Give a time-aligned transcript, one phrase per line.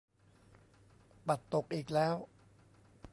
[1.27, 2.15] ปัดตกอีกแล้ว!